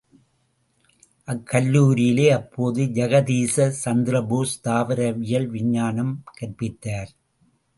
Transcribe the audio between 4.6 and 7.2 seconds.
தாவரவியல் விஞ்ஞானம் கற்பித்தார்.